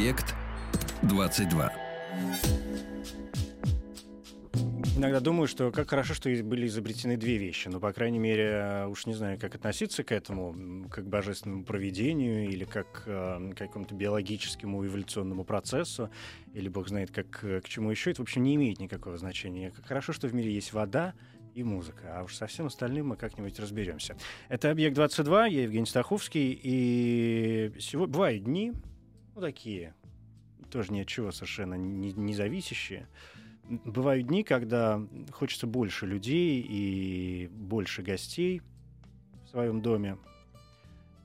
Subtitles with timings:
[0.00, 0.34] Объект
[1.02, 1.72] 22.
[4.96, 7.68] Иногда думаю, что как хорошо, что были изобретены две вещи.
[7.68, 12.48] Ну, по крайней мере, уж не знаю, как относиться к этому, как к божественному проведению
[12.48, 16.08] или как э, к какому-то биологическому эволюционному процессу,
[16.54, 18.10] или бог знает, как э, к чему еще.
[18.10, 19.70] Это, в общем, не имеет никакого значения.
[19.70, 21.12] Как хорошо, что в мире есть вода
[21.54, 22.18] и музыка.
[22.18, 24.16] А уж со всем остальным мы как-нибудь разберемся.
[24.48, 28.72] Это «Объект-22», я Евгений Стаховский, и сегодня бывают дни,
[29.40, 29.94] ну, такие,
[30.70, 33.08] тоже ни от чего совершенно не, не зависящие.
[33.64, 35.00] Бывают дни, когда
[35.32, 38.60] хочется больше людей и больше гостей
[39.44, 40.18] в своем доме.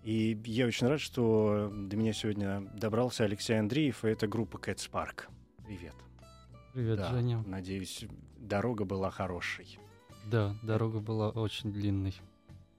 [0.04, 4.90] И я очень рад, что до меня сегодня добрался Алексей Андреев, и это группа Cats
[4.90, 5.24] Park.
[5.66, 5.96] Привет.
[6.74, 7.44] Привет, Да, Женя.
[7.46, 8.06] Надеюсь,
[8.38, 9.78] дорога была хорошей.
[10.26, 12.14] Да, дорога была очень длинной.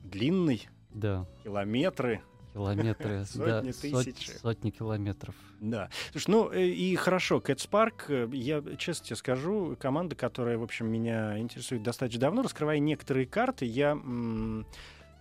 [0.01, 2.23] Длинный, Да, километры.
[2.57, 3.19] Километры.
[3.35, 4.31] да, Сотни сот- тысяч.
[4.41, 5.35] Сотни километров.
[5.61, 5.91] Да.
[6.13, 7.41] Слушай, ну э, и хорошо,
[7.71, 12.79] Park, э, я честно тебе скажу, команда, которая, в общем, меня интересует достаточно давно, раскрывая
[12.79, 14.67] некоторые карты, я м,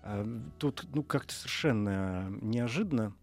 [0.04, 0.26] э,
[0.60, 3.14] тут, ну, как-то совершенно неожиданно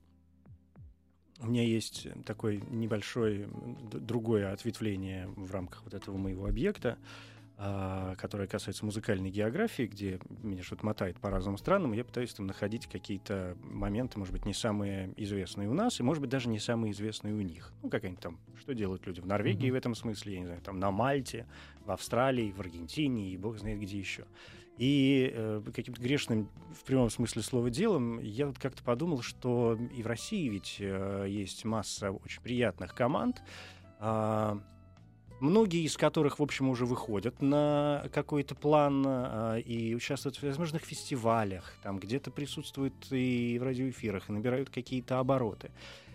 [1.41, 6.99] у меня есть такое небольшое м, д- другое ответвление в рамках вот этого моего объекта,
[6.99, 7.03] а,
[8.19, 12.87] которое касается музыкальной географии, где меня что-то мотает по разным странам, я пытаюсь там находить
[12.87, 16.93] какие-то моменты, может быть, не самые известные у нас, и, может быть, даже не самые
[16.93, 17.73] известные у них.
[17.83, 19.75] Ну, какая-нибудь там, что делают люди в Норвегии Мгм.
[19.75, 21.47] в этом смысле, я не знаю, там на Мальте,
[21.85, 24.25] в Австралии, в Аргентине, и бог знает где еще.
[24.79, 30.03] И э, каким-то грешным, в прямом смысле слова, делом я вот как-то подумал, что и
[30.03, 33.43] в России ведь э, есть масса очень приятных команд,
[34.01, 34.59] а,
[35.43, 40.83] многие из которых, в общем, уже выходят на какой-то план а, и участвуют в всевозможных
[40.83, 45.73] фестивалях, там где-то присутствуют и в радиоэфирах, и набирают какие-то обороты.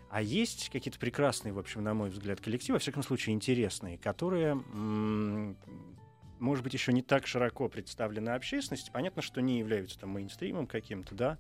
[0.10, 4.56] А есть какие-то прекрасные, в общем, на мой взгляд, коллективы, во всяком случае, интересные, которые,
[6.40, 8.90] может быть, еще не так широко представлены общественности.
[8.94, 11.38] Понятно, что не являются там мейнстримом каким-то, да,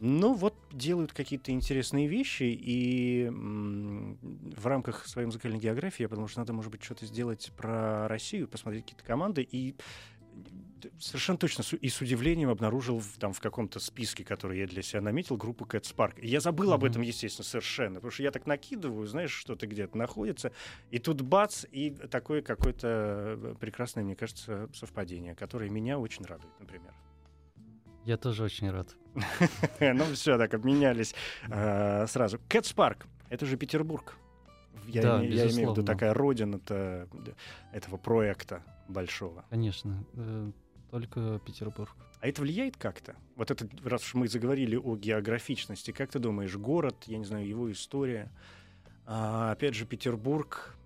[0.00, 6.40] но вот делают какие-то интересные вещи, и в рамках своей музыкальной географии я подумал, что
[6.40, 9.76] надо, может быть, что-то сделать про Россию, посмотреть какие-то команды, и
[10.98, 15.02] совершенно точно и с удивлением обнаружил в, там в каком-то списке, который я для себя
[15.02, 16.18] наметил, группу Cats Park.
[16.18, 16.90] И Я забыл об Мгм.
[16.90, 20.52] этом, естественно, совершенно, потому что я так накидываю, знаешь, что-то где-то находится,
[20.90, 26.58] и тут бац, и такое какое-то э, прекрасное, мне кажется, совпадение, которое меня очень радует,
[26.58, 26.94] например.
[28.04, 28.94] Я тоже очень рад.
[29.80, 31.14] Ну все, так обменялись
[31.48, 32.38] э, сразу.
[32.48, 34.16] Cats Park, это же Петербург.
[34.86, 36.60] Я, Да, име- я имею в виду такая родина
[37.72, 39.44] этого проекта большого.
[39.50, 40.04] Конечно.
[40.14, 40.50] э,
[40.90, 41.90] Только Петербург.
[42.20, 43.16] А это влияет как-то?
[43.36, 47.46] Вот это, раз уж мы заговорили о географичности, как ты думаешь, город, я не знаю,
[47.46, 48.30] его история,
[49.06, 50.76] а, опять же, Петербург,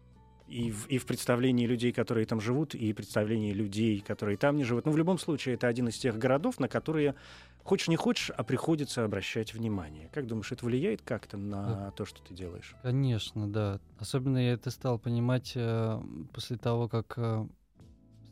[0.47, 4.65] и в, и в представлении людей, которые там живут, и представлении людей, которые там не
[4.65, 4.85] живут.
[4.85, 7.15] Ну, в любом случае, это один из тех городов, на которые,
[7.63, 10.11] хочешь не хочешь, а приходится обращать внимание.
[10.13, 12.77] Как думаешь, это влияет как-то на то, что ты делаешь?
[12.83, 13.81] Конечно, да.
[13.99, 16.01] Особенно я это стал понимать э,
[16.33, 17.47] после того, как э,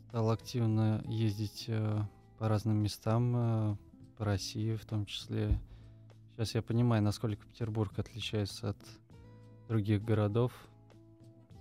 [0.09, 2.01] стал активно ездить э,
[2.37, 3.75] по разным местам, э,
[4.17, 5.59] по России в том числе.
[6.35, 8.77] Сейчас я понимаю, насколько Петербург отличается от
[9.67, 10.51] других городов.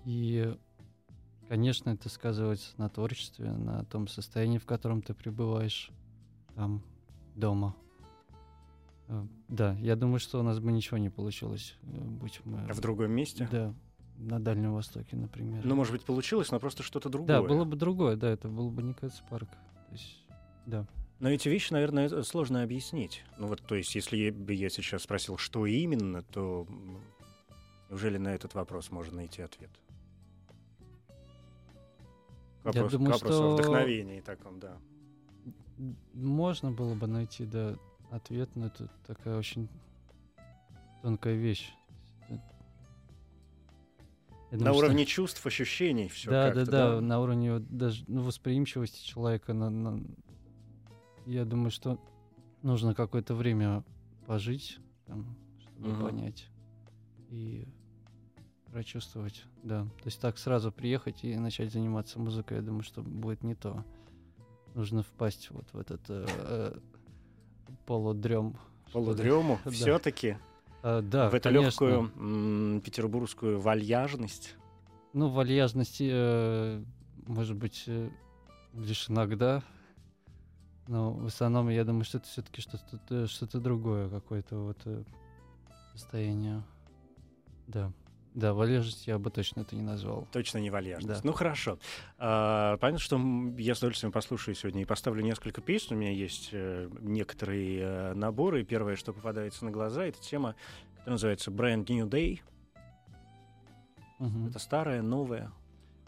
[0.04, 0.56] И,
[1.48, 5.90] конечно, это сказывается на творчестве, на том состоянии, в котором ты пребываешь
[6.54, 6.82] там,
[7.34, 7.74] дома.
[9.08, 12.66] Э, Да, я думаю, что у нас бы ничего не получилось, э, будь мы...
[12.72, 13.48] В другом месте?
[13.50, 13.74] Да,
[14.18, 15.64] на Дальнем Востоке, например.
[15.64, 17.40] Ну, может быть, получилось, но просто что-то другое.
[17.40, 19.48] да, было бы другое, да, это был бы не Кэтс Парк.
[19.50, 20.24] То есть,
[20.66, 20.86] да.
[21.20, 23.24] Но эти вещи, наверное, э, сложно объяснить.
[23.38, 26.66] Ну вот, то есть, если бы я сейчас спросил, что именно, то
[27.90, 29.70] неужели на этот вопрос можно найти ответ?
[32.62, 34.76] К Я думаю, вопросу о что- вдохновении таком, да.
[36.14, 37.76] Можно было бы найти, да,
[38.10, 39.68] ответ, но это такая очень
[41.02, 41.72] тонкая вещь.
[42.28, 42.36] Я
[44.58, 49.02] на думаю, что- уровне чувств, ощущений все да, да, да, на уровне даже ну, восприимчивости
[49.04, 49.54] человека.
[49.54, 50.04] На, на-
[51.24, 51.98] Я думаю, что
[52.62, 53.84] нужно какое-то время
[54.26, 56.02] пожить, там, чтобы Мгм.
[56.02, 56.48] понять.
[57.30, 57.66] и
[58.72, 59.82] прочувствовать, да.
[59.84, 63.84] То есть так сразу приехать и начать заниматься музыкой, я думаю, что будет не то.
[64.74, 66.78] Нужно впасть вот в этот э, э,
[67.86, 68.56] полудрем.
[68.92, 69.70] Полудрему Да.
[69.70, 70.36] все-таки
[70.82, 71.66] А, да, в эту конечно.
[71.66, 74.56] легкую м, петербургскую вальяжность.
[75.12, 76.82] Ну, вальяжности, э,
[77.26, 78.08] может быть, э,
[78.72, 79.62] лишь иногда.
[80.88, 85.04] Но в основном, я думаю, что это все-таки что-то, э, что-то другое, какое-то вот э,
[85.92, 86.62] состояние.
[87.66, 87.92] Да.
[88.34, 90.26] Да, вальяжность я бы точно это не назвал.
[90.32, 91.22] Точно не вальяжность.
[91.22, 91.28] Да.
[91.28, 91.78] Ну хорошо.
[92.18, 93.20] А, понятно, что
[93.58, 95.96] я с удовольствием послушаю сегодня и поставлю несколько песен.
[95.96, 98.62] У меня есть э, некоторые э, наборы.
[98.62, 100.54] И первое, что попадается на глаза, это тема,
[100.96, 102.40] которая называется Brand New Day.
[104.18, 104.48] Мгм.
[104.48, 105.52] Это старая, новая.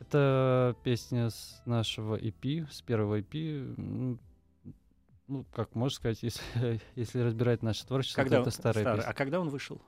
[0.01, 4.19] Это песня с нашего EP, с первого EP.
[5.27, 8.99] Ну, как можно сказать, если, если разбирать наше творчество, Когда то это старая старый.
[8.99, 9.11] песня.
[9.11, 9.81] А когда он вышел?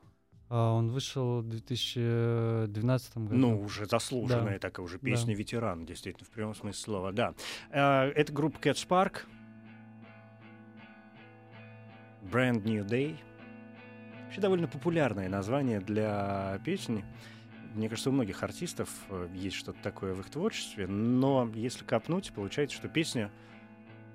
[0.49, 3.35] А он вышел в 2012 году.
[3.37, 4.59] Ну, уже заслуженная Да.
[4.61, 5.05] такая уже Да.
[5.07, 7.35] песня ветеран, действительно, в прямом смысле слова, да.
[7.71, 9.23] А, Это группа Cat Spark.
[12.23, 13.17] Brand New Day.
[14.25, 17.05] Вообще довольно популярное название для песни.
[17.75, 22.33] Мне кажется, у многих артистов э, есть что-то такое в их творчестве, но если копнуть,
[22.33, 23.31] получается, что песня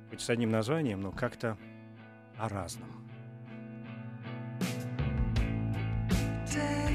[0.10, 1.58] хоть с одним названием, но как-то
[2.38, 2.90] о разном.
[6.54, 6.91] day.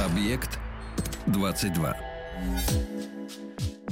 [0.00, 0.58] Объект
[1.26, 1.94] 22.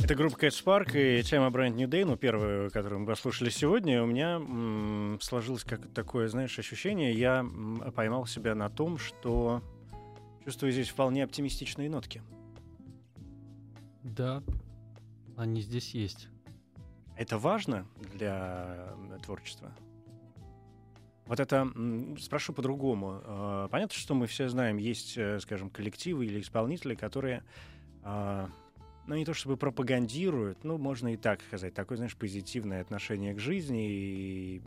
[0.02, 4.02] Это группа Cat Spark и тема Brand New Day, ну, первую, которую мы послушали сегодня,
[4.02, 9.62] у меня м, сложилось как такое, знаешь, ощущение, я м, поймал себя на том, что
[10.42, 12.22] чувствую здесь вполне оптимистичные нотки.
[14.02, 14.42] Да,
[15.36, 16.28] они здесь есть.
[17.18, 19.70] Это важно для творчества?
[21.32, 21.66] Вот это,
[22.20, 23.22] спрошу по-другому.
[23.24, 27.42] А, понятно, что мы все знаем, есть, э, скажем, коллективы или исполнители, которые,
[28.02, 28.50] а,
[29.06, 33.38] ну, не то чтобы пропагандируют, ну, можно и так сказать, такое, знаешь, позитивное отношение к
[33.38, 34.62] жизни, и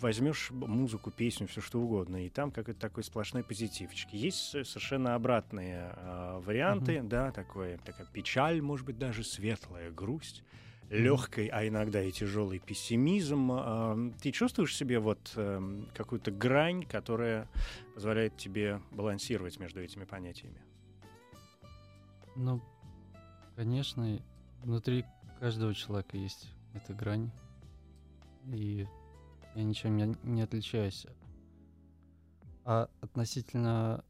[0.00, 4.12] возьмешь музыку, песню, все что угодно, и там какой-то такой сплошной позитивчик.
[4.12, 7.08] Есть совершенно обратные э, варианты, mm-hmm.
[7.08, 10.42] да, такое, такая печаль, может быть, даже светлая грусть
[10.90, 14.14] легкий, а иногда и тяжелый пессимизм.
[14.20, 17.48] Ты чувствуешь себе вот эм, какую-то грань, которая
[17.94, 20.60] позволяет тебе балансировать между этими понятиями?
[22.36, 22.62] Ну,
[23.56, 24.20] конечно,
[24.62, 25.04] внутри
[25.40, 27.30] каждого человека есть эта грань.
[28.52, 28.86] И
[29.54, 31.06] я ничем не отличаюсь.
[32.64, 34.04] А относительно,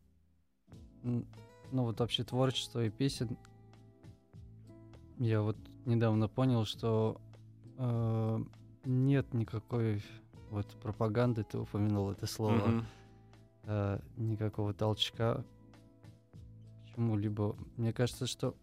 [1.02, 1.25] ну
[1.73, 3.37] вот вообще творчества и песен,
[5.18, 5.56] я вот
[5.88, 7.21] недавно понял, что
[7.78, 8.45] э,
[8.85, 10.02] нет никакой
[10.50, 12.85] вот пропаганды, ты упомянул это слово, mm-hmm.
[13.64, 15.45] э, никакого толчка
[16.85, 17.57] к чему-либо.
[17.76, 18.54] Мне кажется, что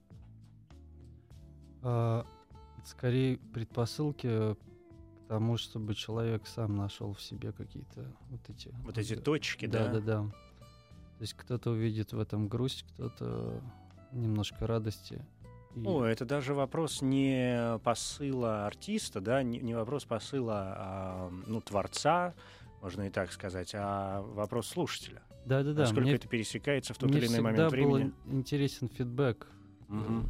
[1.82, 2.24] э,
[2.86, 4.58] скорее предпосылки к
[5.28, 8.70] тому, чтобы человек сам нашел в себе какие-то вот эти...
[8.84, 9.88] Вот эти точки, да?
[9.88, 10.30] Да, да, да.
[11.18, 13.62] То есть кто-то увидит в этом грусть, кто-то
[14.12, 15.26] немножко радости.
[15.76, 15.86] И...
[15.86, 22.34] О, это даже вопрос не посыла артиста, да, не, не вопрос посыла а, ну, творца,
[22.82, 25.22] можно и так сказать, а вопрос слушателя.
[25.46, 25.82] Да, да, да.
[25.82, 28.14] Насколько мне, это пересекается в тот или иной момент времени.
[28.26, 29.48] Был интересен фидбэк.
[29.90, 30.24] Угу.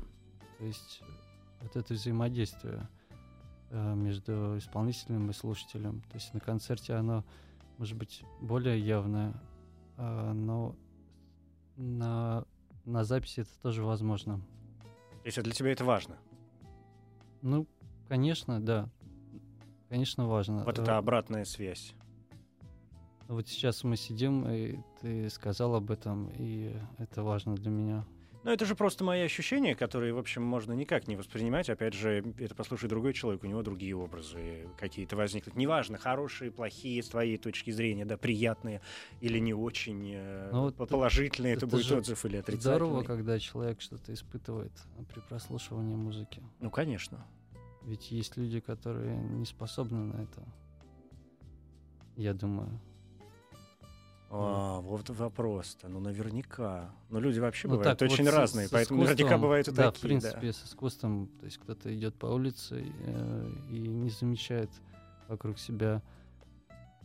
[0.57, 1.01] То есть
[1.61, 2.87] вот это взаимодействие
[3.69, 6.01] э, между исполнителем и слушателем.
[6.09, 7.23] То есть на концерте оно
[7.77, 9.33] может быть более явное,
[9.97, 10.75] э, но
[11.77, 12.45] на,
[12.83, 14.41] на записи это тоже возможно.
[15.25, 16.17] Если для тебя это важно.
[17.41, 17.67] Ну,
[18.07, 18.89] конечно, да.
[19.89, 20.63] Конечно, важно.
[20.63, 21.95] Вот это э, обратная связь.
[23.27, 28.05] Вот сейчас мы сидим, и ты сказал об этом, и это важно для меня.
[28.45, 31.67] Ну, это же просто мои ощущения, которые, в общем, можно никак не воспринимать.
[31.67, 35.55] Опять же, это послушает другой человек, у него другие образы какие-то возникнут.
[35.55, 38.81] Неважно, хорошие, плохие, с твоей точки зрения, да, приятные
[39.19, 42.75] или не очень э, ну, вот положительные, это, это будет отзыв или отрицательный.
[42.75, 44.73] Здорово, когда человек что-то испытывает
[45.11, 46.43] при прослушивании музыки.
[46.59, 47.25] Ну, конечно.
[47.81, 50.43] Ведь есть люди, которые не способны на это.
[52.15, 52.79] Я думаю.
[54.37, 55.87] А, вот вопрос-то.
[55.87, 56.93] Ну, наверняка.
[57.09, 59.91] Но люди вообще ну, бывают так, очень вот разные, с, поэтому наверняка бывают и да,
[59.91, 59.99] такие.
[59.99, 60.53] в принципе, да.
[60.53, 64.69] с искусством, то есть кто-то идет по улице э, и не замечает
[65.27, 66.01] вокруг себя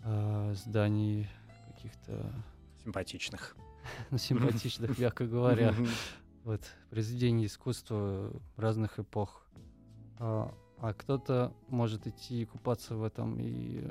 [0.02, 1.28] э, зданий
[1.68, 2.32] каких-то...
[2.84, 3.56] Симпатичных.
[4.10, 5.74] Ну, симпатичных, мягко говоря.
[6.44, 6.60] Вот,
[6.90, 9.46] произведений искусства разных эпох.
[10.18, 13.86] А, а кто-то может идти купаться в этом и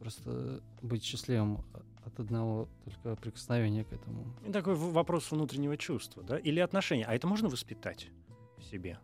[0.00, 1.62] просто быть счастливым
[2.04, 4.24] от одного только прикосновения к этому.
[4.44, 6.38] И такой вопрос внутреннего чувства, да?
[6.38, 7.04] Или отношения.
[7.04, 8.08] А это можно воспитать
[8.58, 8.98] в себе?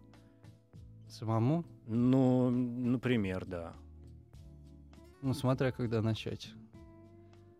[1.08, 1.64] Самому?
[1.86, 3.74] Ну, например, да.
[5.22, 6.52] Ну, смотря когда начать.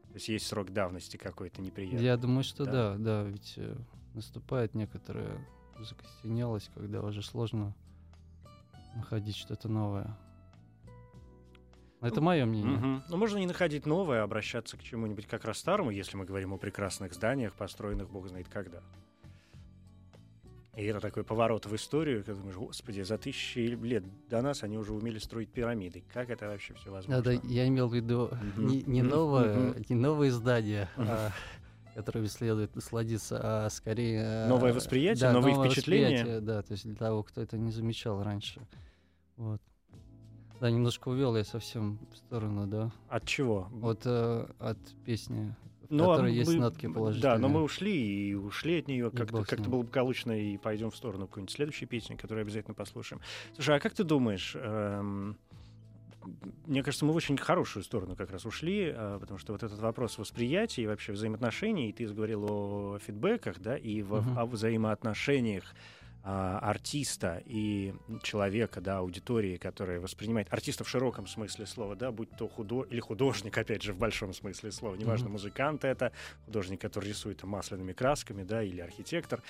[0.09, 2.03] То есть есть срок давности какой-то неприятный.
[2.03, 3.77] Я думаю, что да, да, да ведь э,
[4.15, 5.47] наступает некоторая
[5.79, 7.75] закостенелость, когда уже сложно
[8.95, 10.17] находить что-то новое.
[12.07, 12.77] Это мое мнение.
[12.77, 13.03] Угу.
[13.09, 16.53] Ну, можно не находить новое, а обращаться к чему-нибудь как раз старому, если мы говорим
[16.53, 18.81] о прекрасных зданиях, построенных бог знает когда.
[20.77, 24.77] И это такой поворот в историю, когда думаешь, господи, за тысячи лет до нас они
[24.77, 26.05] уже умели строить пирамиды.
[26.13, 27.23] Как это вообще все возможно?
[27.23, 28.63] Да, да, я имел в виду mm-hmm.
[28.63, 29.87] не, не, новое, mm-hmm.
[29.89, 31.07] не новые здания, mm-hmm.
[31.09, 31.33] а,
[31.95, 34.47] которыми следует насладиться, а скорее...
[34.49, 36.17] Новое восприятие, да, новые новое впечатления?
[36.17, 38.61] Восприятие, да, то есть для того, кто это не замечал раньше.
[39.39, 39.63] Вот.
[40.61, 42.91] Да, немножко увел я совсем в сторону, да.
[43.09, 43.69] От чего?
[43.71, 45.55] Вот э, от песни,
[45.89, 47.35] в ну, которой а есть мы, нотки положительные.
[47.35, 51.27] Да, но мы ушли и ушли от нее как-то, как-то благополучно и пойдем в сторону
[51.27, 53.21] какой-нибудь следующей песни, которую обязательно послушаем.
[53.55, 55.37] Слушай, а как ты думаешь, эм,
[56.67, 59.79] мне кажется, мы в очень хорошую сторону как раз ушли, э, потому что вот этот
[59.79, 64.39] вопрос восприятия и вообще взаимоотношений, и ты заговорил о фидбэках, да, и в, uh-huh.
[64.39, 65.75] о взаимоотношениях
[66.27, 72.49] артиста и человека, да, аудитории, которая воспринимает артиста в широком смысле слова, да, будь то
[72.49, 75.31] худо или художник, опять же, в большом смысле слова, неважно, mm-hmm.
[75.31, 76.13] музыкант это,
[76.45, 79.41] художник, который рисует масляными красками, да, или архитектор.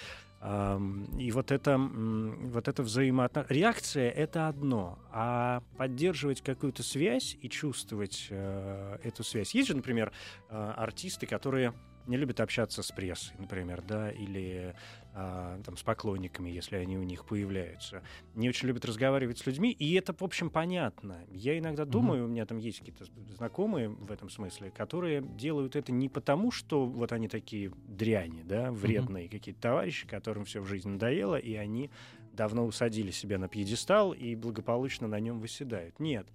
[1.19, 8.27] И вот это, вот это взаимоотношение, реакция— это одно, а поддерживать какую-то связь и чувствовать
[8.29, 9.55] э, эту связь.
[9.55, 10.13] Есть же, например,
[10.51, 11.73] э, артисты, которые
[12.07, 14.75] не любят общаться с прессой, например, да, или
[15.13, 18.03] а, там, с поклонниками, если они у них появляются.
[18.35, 21.21] Не очень любят разговаривать с людьми, и это, в общем, понятно.
[21.31, 22.27] Я иногда думаю, mm-hmm.
[22.27, 26.85] у меня там есть какие-то знакомые в этом смысле, которые делают это не потому, что
[26.85, 29.31] вот они такие дряни, да, вредные mm-hmm.
[29.31, 31.91] какие-то товарищи, которым все в жизни надоело, и они
[32.33, 35.99] давно усадили себя на пьедестал и благополучно на нем выседают.
[35.99, 36.29] Нет.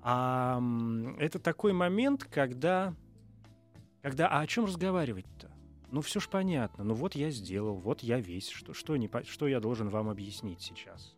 [0.00, 0.62] А
[1.18, 2.94] это такой момент, когда
[4.08, 5.50] когда, а о чем разговаривать-то?
[5.90, 6.82] Ну, все ж понятно.
[6.82, 8.48] Ну, вот я сделал, вот я весь.
[8.48, 11.14] Что, что, не, что я должен вам объяснить сейчас?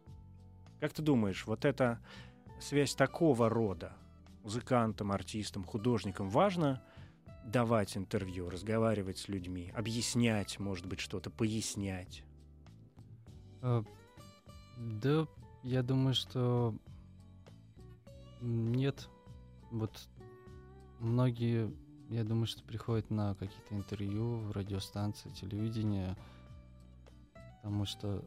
[0.81, 2.01] Как ты думаешь, вот эта
[2.61, 3.93] связь такого рода
[4.43, 6.83] музыкантам, артистам, художникам важно
[7.45, 12.25] давать интервью, разговаривать с людьми, объяснять, может быть, что-то, пояснять?
[13.63, 13.85] А,
[14.77, 15.29] да,
[15.63, 16.75] я думаю, что
[18.41, 19.09] нет.
[19.71, 20.09] Вот
[20.99, 21.73] многие
[22.11, 26.17] я думаю, что приходят на какие-то интервью в радиостанции, телевидение,
[27.63, 28.25] потому что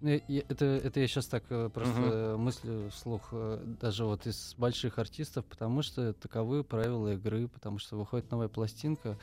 [0.00, 2.36] ну, это, это я сейчас так э, просто uh-huh.
[2.36, 7.96] мыслю вслух, э, даже вот из больших артистов, потому что таковы правила игры, потому что
[7.96, 9.18] выходит новая пластинка,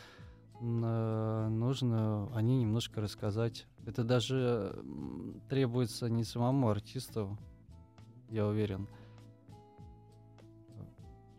[0.60, 3.65] нужно о ней немножко рассказать.
[3.88, 4.75] Это даже
[5.49, 7.36] требуется не самому артисту,
[8.29, 8.88] я уверен,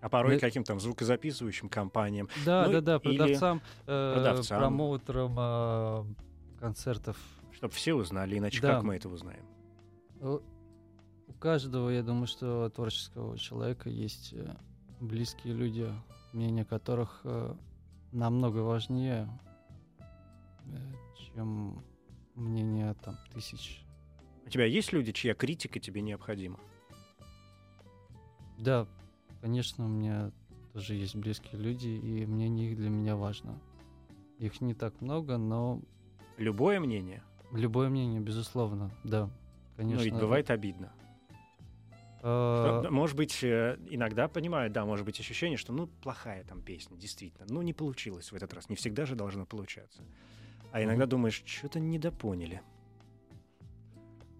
[0.02, 0.40] а порой да.
[0.40, 2.28] каким там звукозаписывающим компаниям.
[2.44, 4.58] Да, ну, да, да, продавцам, э, продавцам.
[4.58, 6.04] промоутерам э,
[6.58, 7.16] концертов.
[7.52, 8.74] Чтобы все узнали, иначе да.
[8.74, 9.46] как мы это узнаем?
[10.20, 14.56] У каждого, я думаю, что творческого человека есть э,
[15.00, 15.88] близкие люди,
[16.32, 17.54] мнение которых э,
[18.10, 19.28] намного важнее,
[20.66, 20.76] э,
[21.16, 21.80] чем
[22.34, 23.84] мнение там тысяч.
[24.44, 26.58] У тебя есть люди, чья критика тебе необходима?
[28.58, 28.88] Да,
[29.42, 30.30] Конечно, у меня
[30.72, 33.58] тоже есть близкие люди, и мнение их для меня важно.
[34.38, 35.82] Их не так много, но...
[36.38, 37.24] Любое мнение?
[37.50, 39.28] Любое мнение, безусловно, да.
[39.76, 39.98] Конечно.
[39.98, 40.92] Но ведь бывает обидно.
[42.22, 42.88] А...
[42.88, 47.44] Может быть, э, иногда понимаю, да, может быть ощущение, что ну плохая там песня, действительно,
[47.48, 50.04] ну не получилось в этот раз, не всегда же должно получаться.
[50.70, 51.08] А иногда mm-hmm.
[51.08, 52.62] думаешь, что-то недопоняли.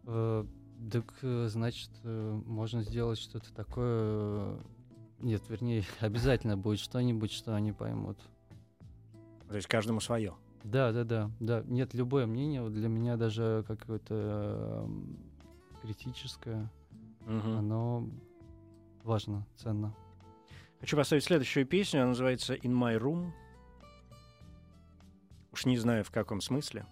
[0.05, 0.49] Uh,
[0.91, 4.59] так, э, значит, э, можно сделать что-то такое
[5.23, 8.19] нет, вернее, обязательно будет что-нибудь, что они поймут.
[9.49, 10.35] То есть каждому свое.
[10.65, 11.63] Да, да, да, да.
[11.67, 14.89] Нет, любое мнение для меня даже какое-то э,
[15.83, 16.71] критическое,
[17.27, 17.51] угу.
[17.51, 18.09] оно
[19.03, 19.95] важно, ценно.
[20.81, 22.01] Хочу поставить следующую песню.
[22.01, 23.33] Она называется In My Room.
[25.53, 26.87] Уж не знаю в каком смысле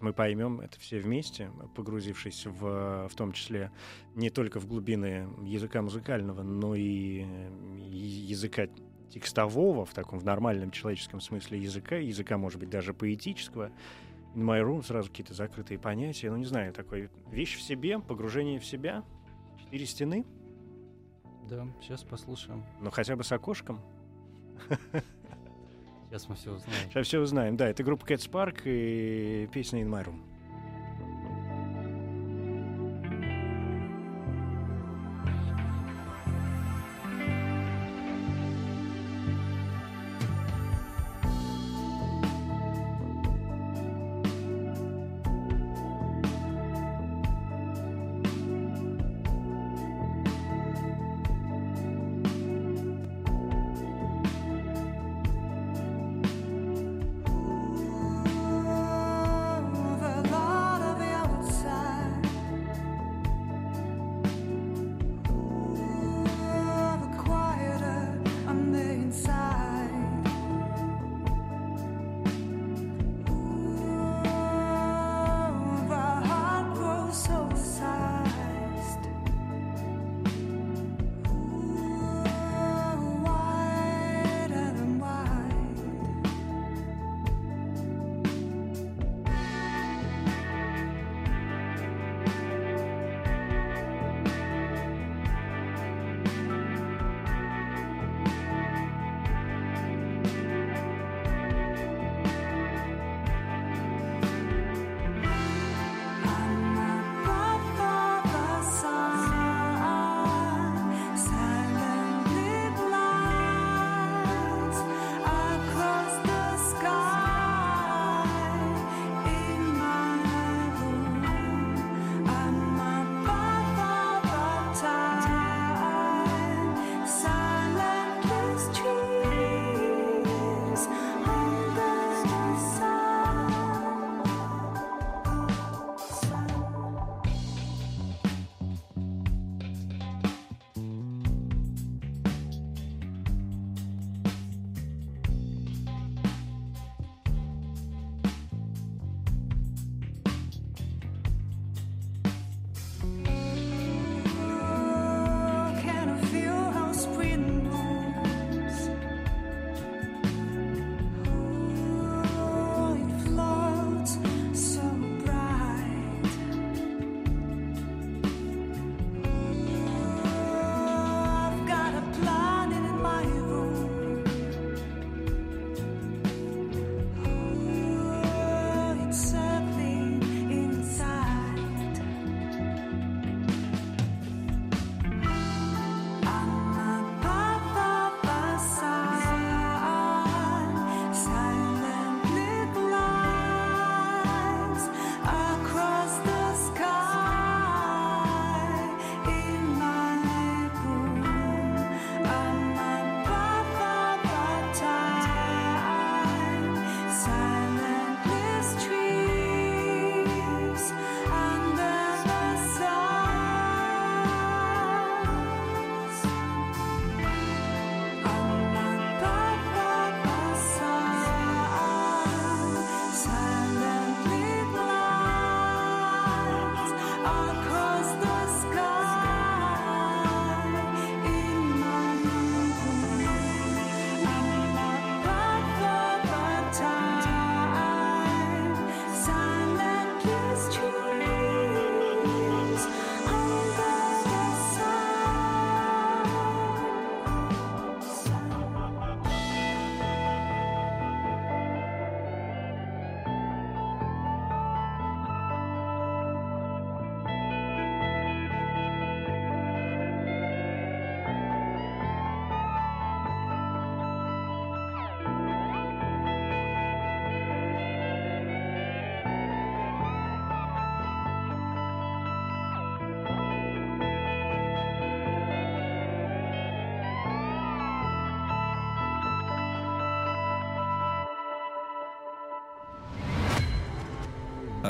[0.00, 3.70] мы поймем это все вместе, погрузившись в, в том числе
[4.14, 7.26] не только в глубины языка музыкального, но и
[7.88, 8.66] языка
[9.10, 13.70] текстового, в таком в нормальном человеческом смысле языка, языка, может быть, даже поэтического.
[14.34, 16.30] In my room сразу какие-то закрытые понятия.
[16.30, 19.04] Ну, не знаю, такой вещь в себе, погружение в себя,
[19.58, 20.24] четыре стены.
[21.48, 22.64] Да, сейчас послушаем.
[22.80, 23.80] Ну, хотя бы с окошком.
[26.10, 26.90] Сейчас мы все узнаем.
[26.90, 27.56] Сейчас все узнаем.
[27.56, 30.29] Да, это группа Cats Park и песня In My Room.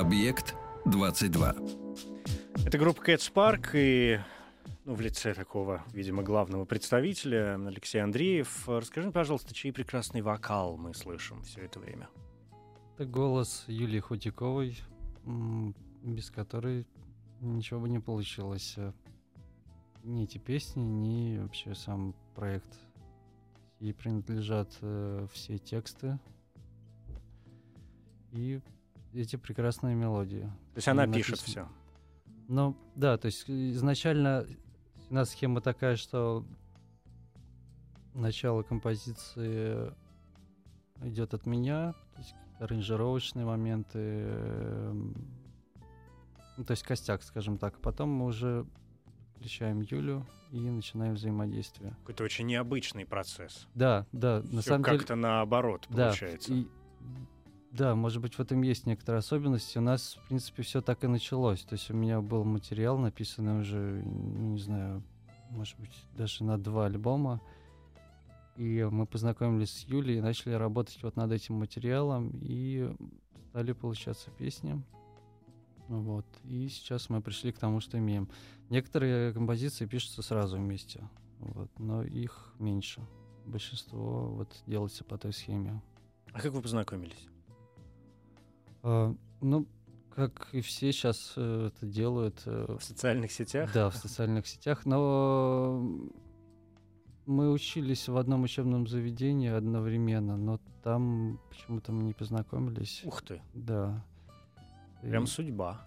[0.01, 1.57] Объект 22.
[2.65, 4.19] Это группа Cats Park и
[4.87, 8.67] ну, в лице такого, видимо, главного представителя Алексей Андреев.
[8.67, 12.09] Расскажи, пожалуйста, чей прекрасный вокал мы слышим все это время?
[12.95, 14.79] Это голос Юлии Худяковой,
[16.03, 16.87] без которой
[17.43, 18.77] ничего бы не получилось.
[20.03, 22.79] Ни эти песни, ни вообще сам проект.
[23.81, 26.19] Ей принадлежат э, все тексты
[28.33, 28.63] и
[29.12, 30.42] эти прекрасные мелодии.
[30.73, 31.37] То есть она написано...
[31.37, 31.68] пишет все?
[32.49, 34.46] Ну, да, то есть изначально
[35.09, 36.44] у нас схема такая, что
[38.14, 39.92] начало композиции
[41.03, 45.14] идет от меня, то есть аранжировочные моменты, эм,
[46.57, 47.81] ну, то есть костяк, скажем так.
[47.81, 48.66] Потом мы уже
[49.35, 51.96] включаем Юлю и начинаем взаимодействие.
[52.01, 53.66] Какой-то очень необычный процесс.
[53.75, 54.42] Да, да.
[54.51, 55.20] На Всё самом как-то деле...
[55.23, 56.53] наоборот получается.
[56.53, 56.66] Да, и,
[57.70, 59.78] да, может быть, в этом есть некоторые особенности.
[59.78, 61.62] У нас, в принципе, все так и началось.
[61.62, 65.02] То есть у меня был материал, написанный уже, ну, не знаю,
[65.50, 67.40] может быть, даже на два альбома.
[68.56, 72.92] И мы познакомились с Юлей и начали работать вот над этим материалом, и
[73.50, 74.83] стали получаться песни.
[75.88, 76.26] Вот.
[76.44, 78.28] И сейчас мы пришли к тому, что имеем.
[78.68, 83.00] Некоторые композиции пишутся сразу вместе, вот, но их меньше.
[83.46, 85.83] Большинство вот делается по той схеме.
[86.33, 87.28] А как вы познакомились?
[88.83, 89.66] А, ну,
[90.14, 92.43] как и все сейчас э, это делают.
[92.47, 93.73] Э, в социальных сетях?
[93.73, 94.85] Да, в социальных сетях.
[94.85, 95.83] Но
[97.27, 103.03] мы учились в одном учебном заведении одновременно, но там почему-то мы не познакомились.
[103.05, 103.43] Ух ты!
[103.55, 104.05] Да.
[105.03, 105.27] Прям и...
[105.27, 105.87] судьба.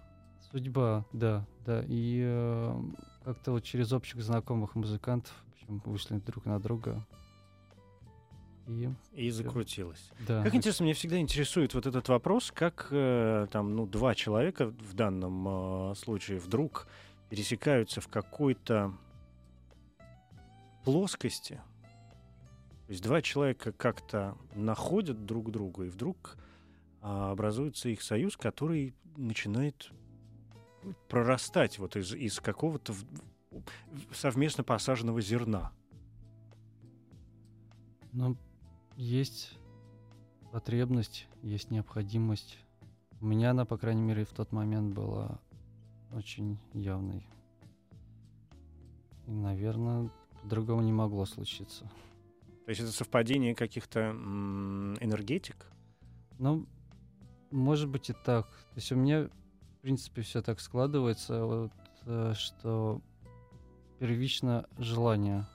[0.50, 1.84] Судьба, да, да.
[1.86, 2.82] И э,
[3.24, 5.32] как-то вот через общих знакомых музыкантов
[5.68, 7.06] вышли друг на друга.
[8.66, 10.10] И, и закрутилось.
[10.26, 10.42] Да.
[10.42, 14.94] Как интересно, меня всегда интересует вот этот вопрос, как э, там, ну, два человека в
[14.94, 16.86] данном э, случае вдруг
[17.28, 18.94] пересекаются в какой-то
[20.82, 21.60] плоскости.
[22.86, 26.36] То есть два человека как-то находят друг друга, и вдруг
[27.02, 29.90] э, образуется их союз, который начинает
[31.08, 32.94] прорастать вот из, из какого-то
[34.12, 35.72] совместно посаженного зерна.
[38.12, 38.36] Ну,
[38.96, 39.58] есть
[40.52, 42.58] потребность, есть необходимость.
[43.20, 45.40] У меня она, по крайней мере, в тот момент была
[46.12, 47.26] очень явной.
[49.26, 50.10] И, наверное,
[50.42, 51.90] по-другому не могло случиться.
[52.64, 55.66] То есть это совпадение каких-то энергетик?
[56.38, 56.66] Ну,
[57.50, 58.46] может быть и так.
[58.46, 61.72] То есть у меня, в принципе, все так складывается, вот,
[62.06, 63.00] э, что
[63.98, 65.46] первично желание.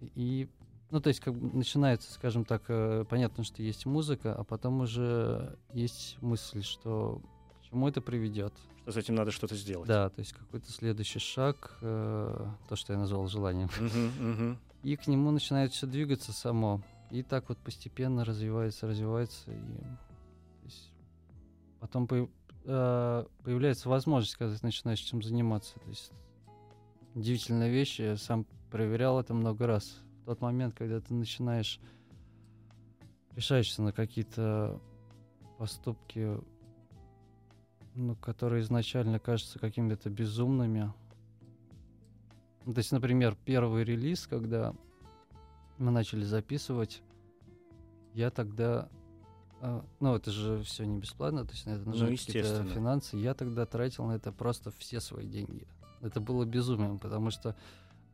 [0.00, 0.48] И
[0.92, 4.82] ну, то есть, как бы начинается, скажем так, э, понятно, что есть музыка, а потом
[4.82, 7.22] уже есть мысль, что
[7.60, 8.52] к чему это приведет.
[8.82, 9.88] Что с этим надо что-то сделать.
[9.88, 13.70] Да, то есть какой-то следующий шаг, э, то, что я назвал желанием.
[14.82, 16.82] И к нему начинает все двигаться само.
[17.10, 19.50] И так вот постепенно развивается, развивается.
[19.50, 19.60] И
[20.64, 20.92] есть,
[21.80, 22.28] потом по,
[22.66, 25.80] э, появляется возможность, когда ты начинаешь чем заниматься.
[25.80, 26.12] То есть
[27.14, 31.80] удивительная вещь, я сам проверял это много раз тот момент, когда ты начинаешь
[33.34, 34.80] решаешься на какие-то
[35.58, 36.38] поступки,
[37.94, 40.92] ну, которые изначально кажутся какими-то безумными.
[42.64, 44.74] Ну, то есть, например, первый релиз, когда
[45.78, 47.02] мы начали записывать,
[48.14, 48.88] я тогда
[49.64, 53.16] а, ну, это же все не бесплатно, то есть на это нужны ну, какие-то финансы.
[53.16, 55.68] Я тогда тратил на это просто все свои деньги.
[56.00, 57.54] Это было безумием, потому что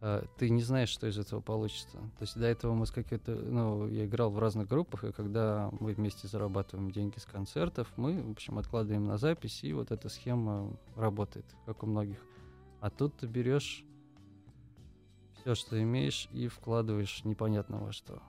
[0.00, 1.98] ты не знаешь, что из этого получится.
[1.98, 5.70] То есть до этого мы с какой-то, ну, я играл в разных группах, и когда
[5.80, 10.08] мы вместе зарабатываем деньги с концертов, мы, в общем, откладываем на запись, и вот эта
[10.08, 12.18] схема работает, как у многих.
[12.80, 13.84] А тут ты берешь
[15.40, 18.22] все, что имеешь, и вкладываешь непонятно во что.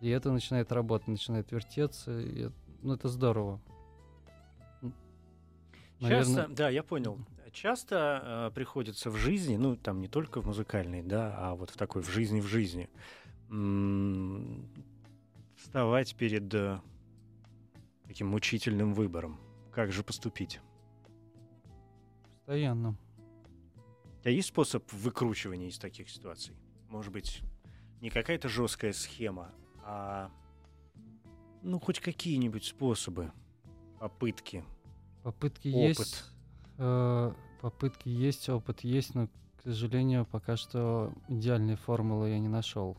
[0.00, 2.50] И это начинает работать, начинает вертеться, и,
[2.82, 3.60] ну, это здорово.
[6.00, 6.36] Наверное...
[6.36, 7.18] Часто, да, я понял
[7.50, 11.76] часто э, приходится в жизни, ну там не только в музыкальной, да, а вот в
[11.76, 12.88] такой в жизни в жизни,
[13.50, 14.68] м-
[15.56, 16.80] вставать перед э,
[18.06, 19.38] таким мучительным выбором.
[19.72, 20.60] Как же поступить?
[22.46, 22.96] Постоянно.
[24.18, 26.54] У тебя есть способ выкручивания из таких ситуаций?
[26.88, 27.42] Может быть,
[28.00, 29.52] не какая-то жесткая схема,
[29.84, 30.30] а
[31.62, 33.32] ну хоть какие-нибудь способы,
[34.00, 34.64] попытки.
[35.22, 35.98] Попытки опыт.
[35.98, 36.24] есть.
[36.78, 42.96] Э, попытки есть, опыт есть, но, к сожалению, пока что идеальной формулы я не нашел.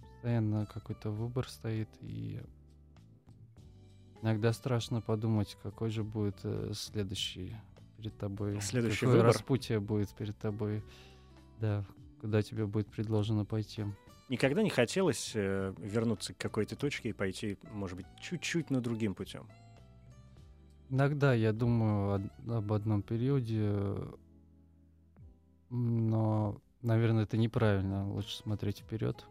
[0.00, 2.40] Постоянно какой-то выбор стоит, и
[4.22, 7.56] Иногда страшно подумать, какой же будет э, следующий
[7.96, 8.60] перед тобой.
[8.60, 9.26] Следующий какое выбор.
[9.26, 10.82] распутие будет перед тобой.
[11.58, 11.84] Да,
[12.20, 13.84] куда тебе будет предложено пойти.
[14.28, 19.14] Никогда не хотелось э, вернуться к какой-то точке и пойти, может быть, чуть-чуть, но другим
[19.14, 19.48] путем.
[20.90, 23.96] Иногда я думаю об одном периоде,
[25.70, 28.10] но, наверное, это неправильно.
[28.12, 29.24] Лучше смотреть вперед.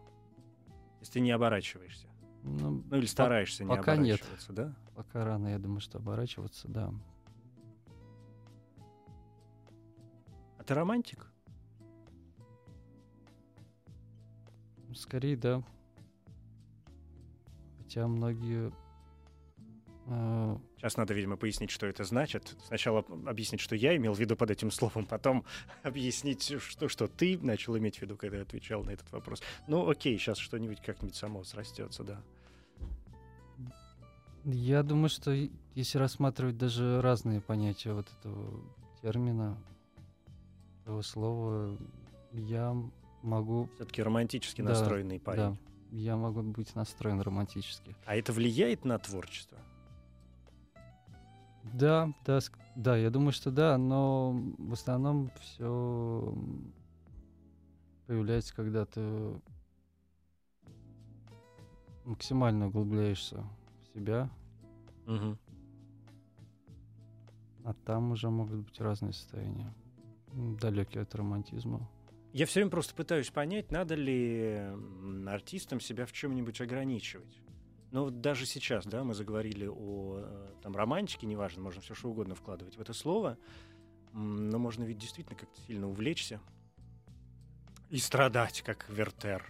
[1.02, 2.08] Если ты не оборачиваешься.
[2.44, 4.22] Ну, Ну или стараешься не пока нет.
[4.22, 4.76] оборачиваться, да?
[4.96, 6.94] пока рано, я думаю, что оборачиваться, да.
[10.58, 11.28] А ты романтик?
[14.96, 15.64] Скорее, да.
[17.78, 18.72] Хотя многие...
[20.08, 22.56] э, Сейчас надо, видимо, пояснить, что это значит.
[22.66, 25.44] Сначала объяснить, что я имел в виду под этим словом, потом
[25.84, 29.42] объяснить, что, что ты начал иметь в виду, когда отвечал на этот вопрос.
[29.68, 32.22] Ну, окей, сейчас что-нибудь как-нибудь само срастется, да.
[34.46, 35.36] Я думаю, что
[35.76, 38.64] если рассматривать даже разные понятия вот этого
[39.02, 39.62] термина,
[40.84, 41.78] этого слова,
[42.32, 42.74] я
[43.22, 45.42] могу, Все-таки романтически Да, настроенный парень.
[45.42, 45.58] да,
[45.92, 47.98] я могу быть настроен романтически.
[48.06, 49.58] А это влияет на творчество?
[51.64, 52.40] Да, да,
[52.76, 56.34] да, я думаю, что да, но в основном все
[58.08, 59.02] появляется, когда ты
[62.06, 63.44] максимально углубляешься
[63.84, 64.30] в себя,
[65.06, 65.38] Мгм.
[67.64, 69.74] а там уже могут быть разные состояния,
[70.34, 71.88] далекие от романтизма.
[72.34, 74.72] Я все время просто пытаюсь понять, надо ли
[75.28, 77.42] артистам себя в чем-нибудь ограничивать.
[77.92, 82.10] Но вот даже сейчас, да, мы заговорили о э, там, романтике, неважно, можно все что
[82.10, 83.38] угодно вкладывать в это слово,
[84.14, 86.40] но можно ведь действительно как-то сильно увлечься
[87.90, 89.46] и страдать, как Вертер,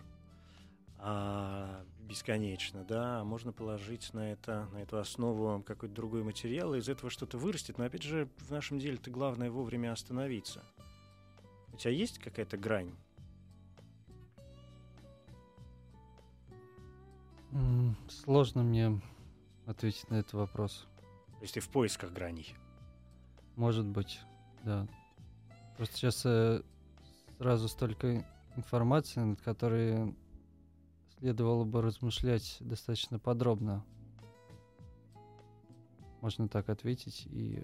[0.97, 6.89] а, бесконечно, да, можно положить на это, на эту основу какой-то другой материал, и из
[6.89, 10.63] этого что-то вырастет, но опять же в нашем деле-то главное вовремя остановиться.
[11.73, 12.93] У тебя есть какая-то грань?
[18.09, 19.01] Сложно мне
[19.65, 20.87] ответить на этот вопрос.
[21.37, 22.55] То есть ты в поисках граней?
[23.55, 24.19] Может быть,
[24.63, 24.87] да.
[25.77, 26.61] Просто сейчас э,
[27.37, 30.15] сразу столько информации, над которой
[31.17, 33.85] следовало бы размышлять достаточно подробно.
[36.21, 37.63] Можно так ответить и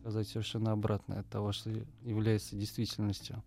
[0.00, 1.70] сказать совершенно обратное от того, что
[2.02, 3.42] является действительностью.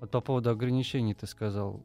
[0.00, 1.84] Вот по поводу ограничений ты сказал.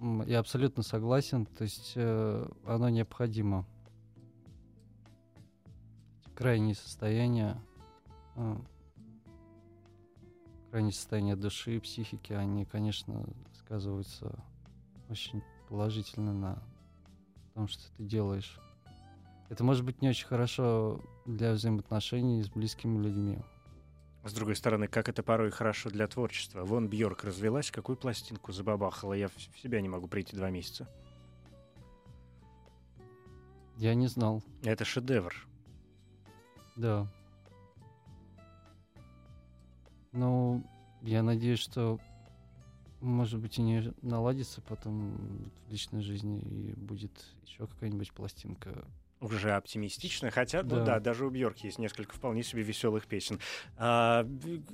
[0.00, 3.64] Я абсолютно согласен, то есть э, оно необходимо.
[6.34, 7.58] Крайние состояния,
[8.34, 8.56] э,
[10.70, 14.38] крайние состояния души и психики, они, конечно, сказываются
[15.08, 16.62] очень положительно на
[17.54, 18.60] том, что ты делаешь.
[19.48, 23.38] Это может быть не очень хорошо для взаимоотношений с близкими людьми.
[24.26, 26.64] С другой стороны, как это порой хорошо для творчества.
[26.64, 29.12] Вон Бьорк развелась, какую пластинку забабахала.
[29.12, 30.88] Я в себя не могу прийти два месяца.
[33.76, 35.32] Я не знал, Это шедевр.
[36.74, 37.06] да.
[40.10, 40.64] Ну,
[41.02, 42.00] я надеюсь, что,
[43.00, 47.12] может быть, и не наладится потом в личной жизни, и будет
[47.44, 48.84] еще какая-нибудь пластинка.
[49.20, 50.84] Уже оптимистично, хотя, ну Да.
[50.84, 53.40] да, даже у Бьорк есть несколько вполне себе веселых песен.
[53.78, 54.26] А,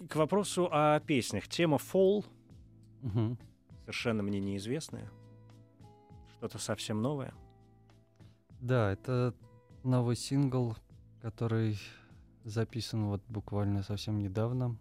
[0.08, 1.46] к вопросу о песнях.
[1.46, 2.24] Тема «Fall»
[3.02, 3.38] Мгм.
[3.82, 5.08] совершенно мне неизвестная.
[6.36, 7.32] Что-то совсем новое.
[8.60, 9.32] Да, это
[9.84, 10.76] новый сингл,
[11.20, 11.78] который
[12.42, 14.76] записан вот буквально совсем недавно.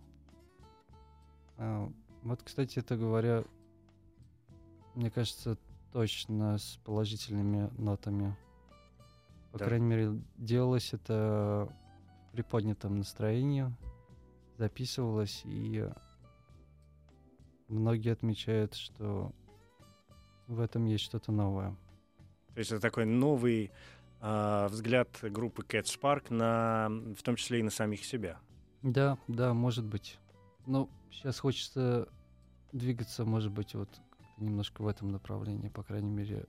[1.58, 1.88] А,
[2.24, 3.44] Вот, кстати, это говоря,
[4.96, 5.58] мне кажется,
[5.92, 8.36] точно с положительными нотами.
[9.52, 9.66] По Да.
[9.66, 11.68] крайней мере, делалось это
[12.28, 13.66] в приподнятом настроении,
[14.58, 15.90] записывалось, и
[17.68, 19.34] многие отмечают, что
[20.48, 21.72] в этом есть что-то новое.
[22.54, 23.72] То есть это такой новый
[24.20, 28.40] а, взгляд группы Cats Park на, в том числе и на самих себя.
[28.82, 30.20] Да, да, может быть.
[30.66, 32.08] Ну, сейчас хочется
[32.72, 33.90] двигаться, может быть, вот
[34.38, 35.70] немножко в этом направлении.
[35.70, 36.46] По крайней мере,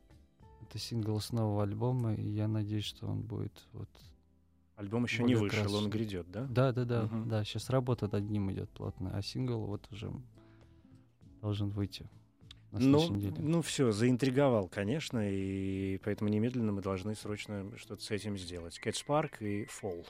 [0.72, 3.90] это сингл с нового альбома, и я надеюсь, что он будет вот...
[4.76, 5.90] Альбом еще не вышел, он красочный.
[5.90, 6.46] грядет, да?
[6.48, 7.28] Да, да, да, Мгм.
[7.28, 7.44] да.
[7.44, 10.10] Сейчас работа над ним идет плотно, а сингл вот уже
[11.42, 12.08] должен выйти
[12.70, 13.06] Ну,
[13.38, 18.80] ну все, заинтриговал, конечно, и поэтому немедленно мы должны срочно что-то с этим сделать.
[18.82, 20.06] Cats Park и Fall.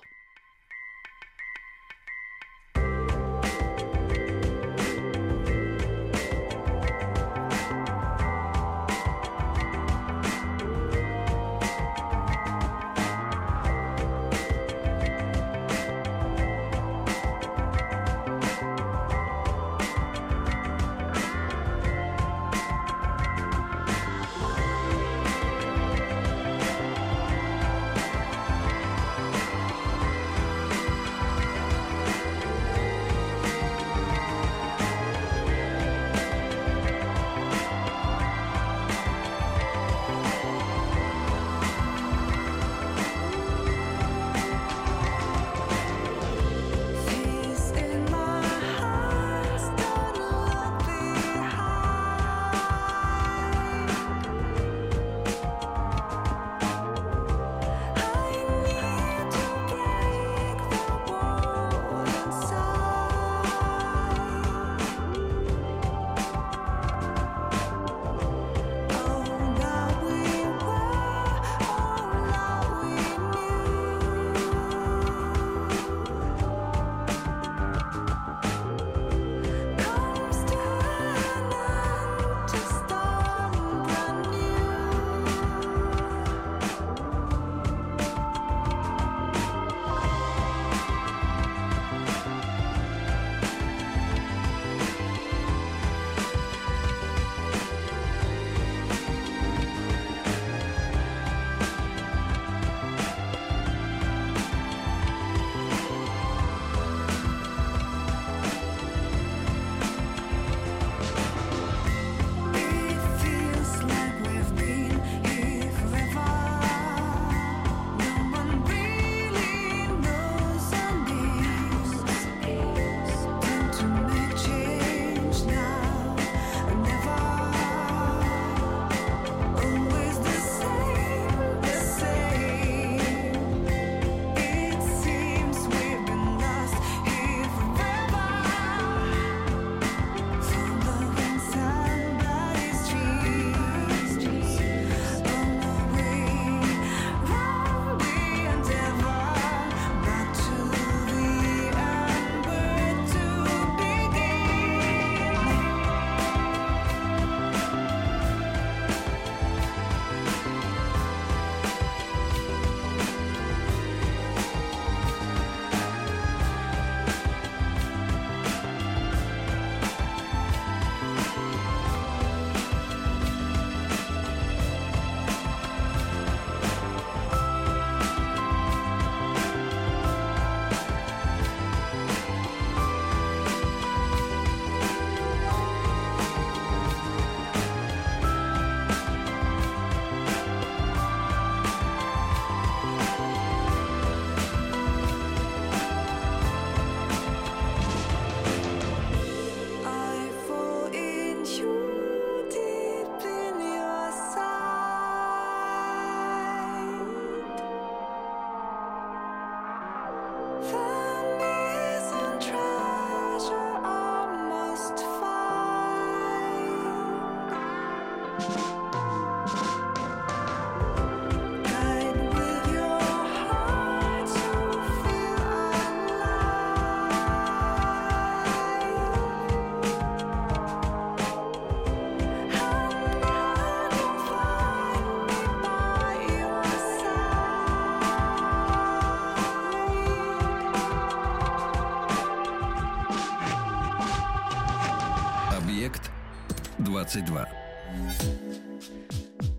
[247.13, 247.47] 22.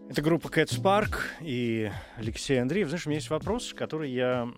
[0.09, 2.87] Это группа Cats Park и Алексей Андреев.
[2.87, 4.51] Знаешь, у меня есть вопрос, который я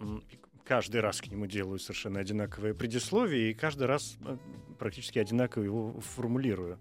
[0.64, 4.38] каждый раз к нему делаю совершенно одинаковое предисловие, и каждый раз э,
[4.80, 6.80] практически одинаково его формулирую.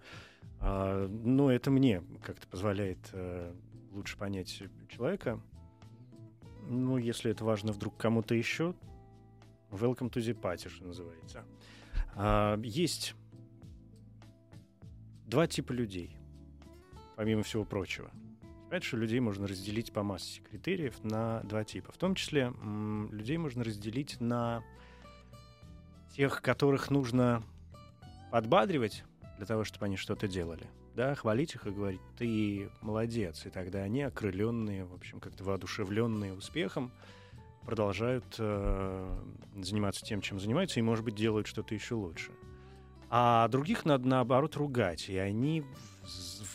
[0.60, 3.52] А, но это мне как-то позволяет э,
[3.90, 5.40] лучше понять человека.
[6.68, 8.76] Ну, если это важно вдруг кому-то еще,
[9.72, 11.44] welcome to the party, что называется.
[12.14, 13.16] А, есть
[15.26, 16.16] два типа людей,
[17.16, 18.10] помимо всего прочего.
[18.68, 21.92] Опять же, людей можно разделить по массе критериев на два типа.
[21.92, 22.52] В том числе
[23.10, 24.64] людей можно разделить на
[26.16, 27.42] тех, которых нужно
[28.32, 29.04] подбадривать
[29.36, 30.66] для того, чтобы они что-то делали.
[30.94, 33.46] Да, хвалить их и говорить, ты молодец.
[33.46, 36.92] И тогда они, окрыленные, в общем, как-то воодушевленные успехом,
[37.64, 39.22] продолжают э,
[39.56, 42.30] заниматься тем, чем занимаются, и, может быть, делают что-то еще лучше.
[43.10, 45.08] А других надо, наоборот, ругать.
[45.08, 45.64] И они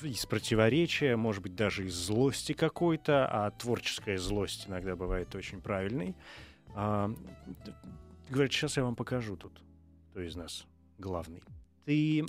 [0.02, 6.16] из противоречия, может быть, даже из злости какой-то, а творческая злость иногда бывает очень правильной,
[6.76, 7.12] а,
[8.30, 9.62] говорят, сейчас я вам покажу тут,
[10.12, 10.66] кто из нас
[10.98, 11.44] главный.
[11.86, 12.26] Ты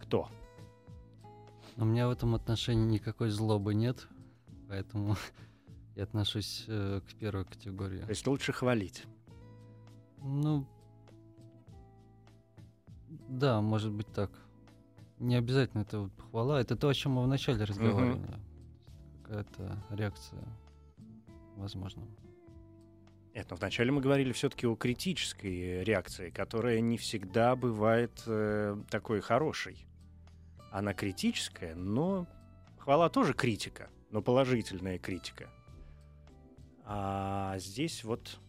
[0.00, 0.28] кто?
[1.76, 4.08] У меня в этом отношении никакой злобы нет,
[4.68, 5.16] поэтому
[5.94, 8.00] я отношусь э, к первой категории.
[8.00, 9.04] То есть лучше хвалить?
[10.18, 10.66] Ну,
[13.28, 14.30] да, может быть так.
[15.18, 16.60] Не обязательно это вот похвала.
[16.60, 18.20] Это то, о чем мы вначале разговаривали.
[18.20, 19.22] Mm-hmm.
[19.24, 20.44] Какая-то реакция,
[21.56, 22.02] возможно.
[23.34, 29.20] Нет, но вначале мы говорили все-таки о критической реакции, которая не всегда бывает э, такой
[29.20, 29.86] хорошей.
[30.70, 32.26] Она критическая, но
[32.78, 35.50] хвала тоже критика, но положительная критика.
[36.84, 38.40] А здесь вот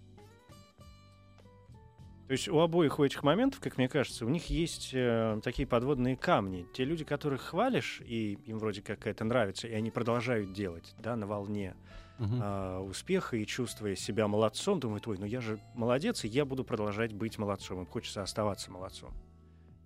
[2.30, 5.68] то есть у обоих у этих моментов, как мне кажется, у них есть э, такие
[5.68, 6.68] подводные камни.
[6.76, 11.16] Те люди, которых хвалишь, и им вроде как это нравится, и они продолжают делать, да,
[11.16, 11.76] на волне
[12.20, 12.40] uh-huh.
[12.40, 16.64] э, успеха и чувствуя себя молодцом, думают, ой, ну я же молодец, и я буду
[16.64, 17.80] продолжать быть молодцом.
[17.80, 19.12] Им хочется оставаться молодцом.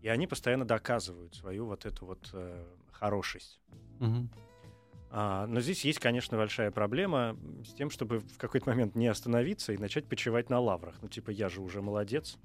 [0.01, 3.61] И они постоянно доказывают свою вот эту вот э, хорошесть.
[4.01, 4.27] Uh-huh.
[5.15, 9.71] А, но здесь есть, конечно, большая проблема с тем, чтобы в какой-то момент не остановиться
[9.71, 10.95] и начать почивать на лаврах.
[11.03, 12.39] Ну, типа, я же уже молодец.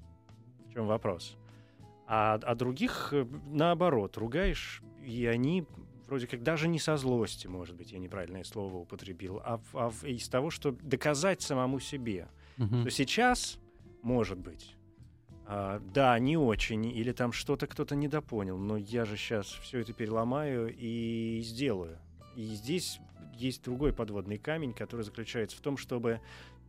[0.67, 1.35] В чем вопрос?
[2.05, 5.65] А, а других, э, наоборот, ругаешь, и они
[6.05, 10.29] вроде как даже не со злости, может быть, я неправильное слово употребил, а, а из
[10.29, 12.27] того, что доказать самому себе,
[12.59, 12.81] угу.
[12.81, 13.59] что сейчас,
[14.03, 14.75] может быть,
[15.47, 19.91] а, да, не очень, или там что-то кто-то недопонял, но я же сейчас все это
[19.91, 21.97] переломаю и сделаю.
[22.35, 22.99] И здесь
[23.35, 26.21] есть другой подводный камень, который заключается в том, чтобы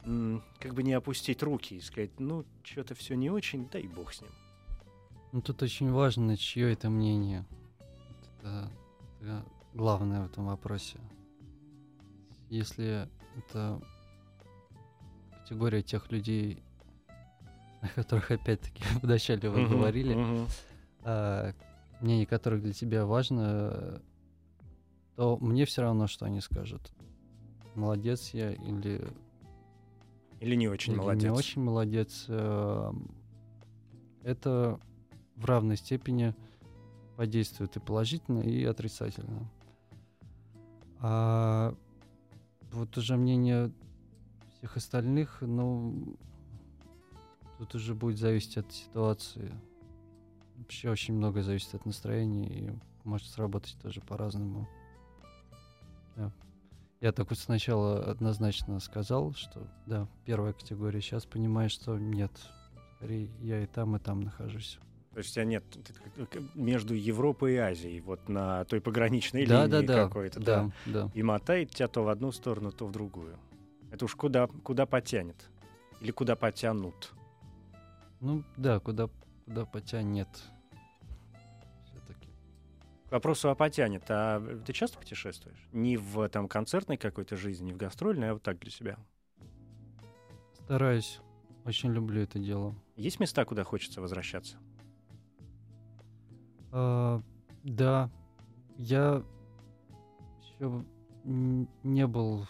[0.03, 4.23] как бы не опустить руки и сказать, ну, что-то все не очень, дай бог с
[4.23, 4.31] ним.
[5.33, 7.45] Ну, тут очень важно, чье это мнение.
[8.39, 8.71] Это,
[9.21, 9.45] это
[9.75, 10.99] главное в этом вопросе.
[12.49, 13.81] Если это
[15.51, 16.63] категория тех людей,
[17.83, 20.51] о которых опять-таки вначале вы uh-huh, говорили, uh-huh.
[21.03, 21.55] А,
[22.01, 24.03] мнение которых для тебя важно,
[25.21, 26.95] то мне все равно, что они скажут.
[27.75, 29.07] Молодец я или...
[30.41, 31.23] Или не очень или молодец.
[31.25, 32.25] Не очень молодец.
[32.29, 33.14] Эм,
[34.23, 34.81] это
[35.37, 36.35] в равной степени
[37.18, 39.51] подействует и положительно, и отрицательно.
[41.01, 41.75] А
[42.73, 43.71] вот уже мнение
[44.57, 46.16] всех остальных, ну,
[47.59, 49.53] тут уже будет зависеть от ситуации.
[50.57, 52.73] Вообще очень много зависит от настроения и
[53.05, 54.66] может сработать тоже по-разному.
[56.21, 56.33] Да.
[57.01, 61.01] Я так вот сначала однозначно сказал, что да, первая категория.
[61.01, 62.31] Сейчас понимаю, что нет.
[62.97, 64.79] Скорее, я и там, и там нахожусь.
[65.12, 65.64] То есть у тебя нет
[66.55, 71.11] между Европой и Азией, вот на той пограничной да, линии да, какой-то, да, да, да.
[71.14, 73.39] И мотает тебя то в одну сторону, то в другую.
[73.91, 75.51] Это уж куда, куда потянет?
[76.01, 77.12] Или куда потянут?
[78.21, 79.09] Ну да, куда,
[79.47, 80.29] куда потянет.
[83.11, 84.05] К вопросу о потянет.
[84.09, 85.69] А ты часто путешествуешь?
[85.73, 88.99] Не в там концертной какой-то жизни, не в гастрольной, а вот так для себя?
[90.55, 91.19] Стараюсь.
[91.65, 92.77] Очень люблю это дело.
[92.95, 94.59] Есть места, куда хочется возвращаться?
[96.71, 97.21] А,
[97.65, 98.11] да.
[98.77, 99.25] Я
[100.41, 100.85] еще
[101.25, 102.47] не был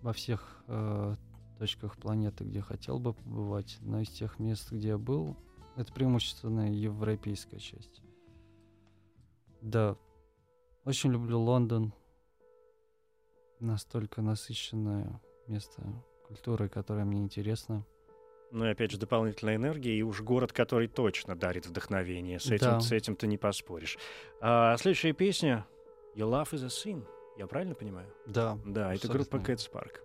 [0.00, 1.16] во всех э,
[1.58, 5.36] точках планеты, где хотел бы побывать, но из тех мест, где я был,
[5.74, 8.00] это преимущественно европейская часть.
[9.60, 9.96] Да.
[10.84, 11.92] Очень люблю Лондон.
[13.60, 15.82] Настолько насыщенное место
[16.26, 17.84] культуры, которое мне интересно.
[18.50, 22.38] Ну и опять же дополнительная энергия, и уж город, который точно дарит вдохновение.
[22.38, 22.80] С этим, Да.
[22.80, 23.98] с этим ты не поспоришь.
[24.40, 25.66] А, следующая песня
[26.14, 27.04] Your Love is a Sin.
[27.36, 28.08] Я правильно понимаю?
[28.26, 28.58] Да.
[28.64, 30.00] Да, это группа Cats Park.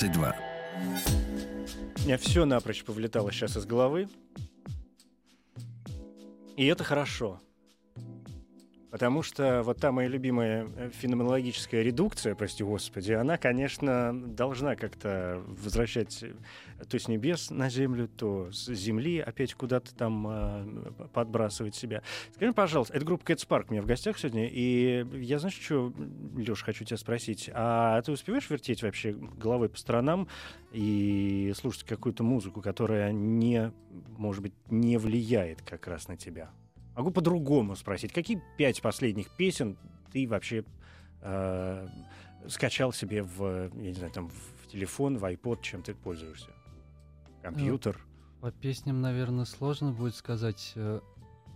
[0.00, 0.34] 22.
[1.96, 4.08] У меня все напрочь повлетало сейчас из головы.
[6.56, 7.42] И это хорошо.
[8.90, 15.42] Потому что вот та моя любимая э, феноменологическая редукция, прости господи, она, конечно, должна как-то
[15.46, 16.34] возвращать э,
[16.88, 22.02] то с небес на землю, то с земли опять куда-то там э, подбрасывать себя.
[22.34, 25.92] Скажи, пожалуйста, это группа Cats Park у меня в гостях сегодня, и я, знаешь, что,
[26.36, 30.26] Леш, хочу тебя спросить, а ты успеваешь вертеть вообще головой по сторонам
[30.72, 33.72] и слушать какую-то музыку, которая не,
[34.18, 36.50] может быть, не влияет как раз на тебя?
[36.96, 38.12] Могу по-другому спросить.
[38.12, 39.76] Какие пять последних песен
[40.12, 40.64] ты вообще
[41.22, 41.88] э,
[42.48, 46.50] скачал себе в, я не знаю, там, в телефон, в iPod, чем ты пользуешься?
[47.42, 47.98] Компьютер?
[48.40, 50.72] По песням, наверное, сложно будет сказать.
[50.74, 51.00] Э,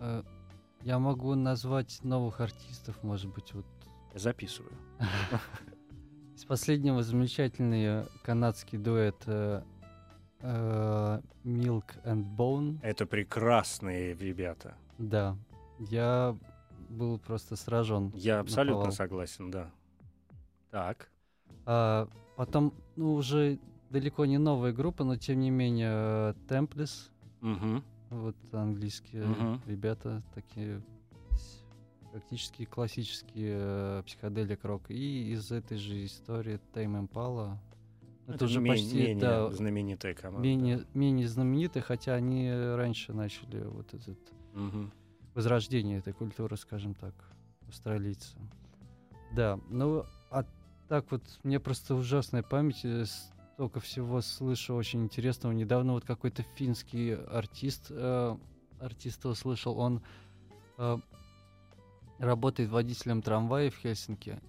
[0.01, 0.23] э,
[0.83, 3.67] Я могу назвать новых артистов, может быть, вот
[4.13, 4.73] Я записываю.
[6.37, 9.63] из последнего замечательный э, канадский дуэт э,
[10.41, 12.79] э, Milk and Bone.
[12.83, 14.75] Это прекрасные ребята.
[14.99, 15.37] Да,
[15.79, 16.37] я
[16.89, 18.11] был просто сражен.
[18.15, 18.93] Я абсолютно наповал.
[18.93, 19.71] согласен, да.
[20.71, 21.09] Так.
[21.67, 23.59] А потом, ну, уже
[23.91, 27.83] далеко не новая группа, но тем не менее, Templars, Мгм.
[28.11, 29.61] вот английские Мгм.
[29.67, 30.81] ребята, такие
[32.13, 34.83] практически классические э, психоделик рок.
[34.91, 37.57] И из этой же истории Tame Impala.
[38.27, 40.41] Ну, Это уже ме- почти, менее да, знаменитая команда.
[40.49, 44.19] менее, менее знаменитые, хотя они раньше начали вот этот
[44.55, 44.91] Мгм.
[45.35, 47.15] возрождение этой культуры, скажем так,
[47.69, 48.39] австралийцы.
[49.33, 50.45] Да, ну, а
[50.89, 53.05] так вот, мне просто ужасная память, э,
[53.55, 55.53] столько всего слышу очень интересного.
[55.53, 58.37] Недавно вот какой-то финский артист, э,
[58.81, 60.03] артиста услышал, он
[60.79, 60.99] э,
[62.19, 64.41] работает водителем трамвая в Хельсинки,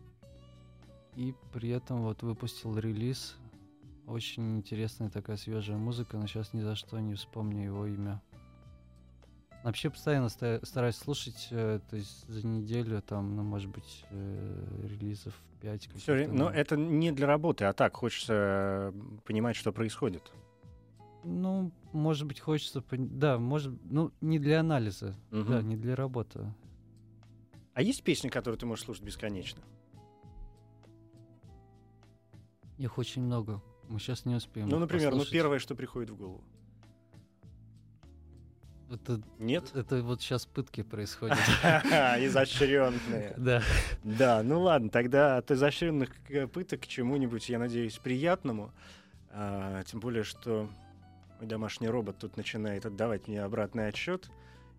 [1.15, 3.35] и при этом вот выпустил релиз.
[4.05, 8.21] Очень интересная такая свежая музыка, но сейчас ни за что не вспомню его имя.
[9.65, 14.83] Вообще постоянно ста- стараюсь слушать, э, то есть за неделю там, ну, может быть, э,
[14.83, 15.89] релизов 5.
[15.95, 18.93] Всё, но это не для работы, а так хочется
[19.25, 20.31] понимать, что происходит.
[21.23, 22.83] Ну, может быть, хочется...
[22.91, 23.73] Да, может...
[23.85, 25.69] Ну, не для анализа, да, Мгм.
[25.69, 26.53] не для работы.
[27.73, 29.63] А есть песни, которые ты можешь слушать бесконечно?
[32.77, 33.63] Их очень много.
[33.89, 34.69] Мы сейчас не успеем.
[34.69, 35.33] Ну, например, ну послушать.
[35.33, 36.43] первое, что приходит в голову.
[38.95, 39.71] Это, Нет?
[39.75, 41.37] это вот сейчас пытки происходят.
[41.63, 43.33] Изощренные.
[43.37, 43.61] Да.
[44.03, 48.71] Да, ну ладно, тогда от изощренных к- пыток к чему-нибудь, я надеюсь, приятному.
[49.31, 50.69] А, тем более, что
[51.39, 54.29] мой домашний робот тут начинает отдавать мне обратный отчет.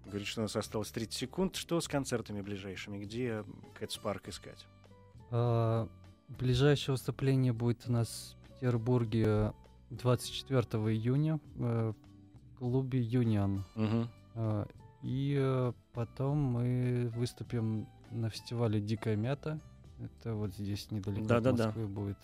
[0.06, 1.56] Говорит, что у нас осталось 30 секунд.
[1.56, 2.98] Что с концертами ближайшими?
[2.98, 3.44] Где
[3.78, 4.66] Кэтс Парк искать?
[5.30, 5.88] А,
[6.28, 9.52] Ближайшее выступление будет у нас в Петербурге
[9.90, 10.62] 24
[10.92, 11.92] июня э,
[12.58, 13.64] клубе Юнион.
[14.34, 14.66] А,
[15.02, 19.60] И э, потом мы выступим на фестивале Дикая мята.
[19.98, 21.66] Это вот здесь недалеко от Да-да-да.
[21.66, 22.18] Москвы будет.